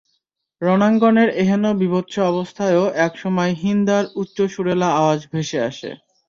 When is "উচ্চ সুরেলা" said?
4.15-4.89